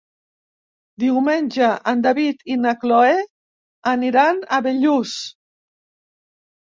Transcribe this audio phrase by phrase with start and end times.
[1.03, 3.13] Diumenge en David i na Cloè
[3.95, 5.15] aniran a Bellús.